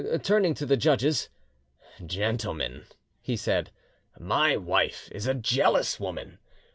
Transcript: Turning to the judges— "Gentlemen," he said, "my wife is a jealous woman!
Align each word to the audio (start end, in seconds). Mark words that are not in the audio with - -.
Turning 0.23 0.55
to 0.55 0.65
the 0.65 0.75
judges— 0.75 1.29
"Gentlemen," 2.03 2.87
he 3.21 3.37
said, 3.37 3.69
"my 4.17 4.57
wife 4.57 5.07
is 5.11 5.27
a 5.27 5.35
jealous 5.35 5.99
woman! 5.99 6.39